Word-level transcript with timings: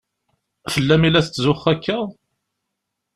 Fell-am 0.73 1.03
i 1.07 1.09
la 1.09 1.25
tetzuxxu 1.25 1.67
akka? 1.73 1.97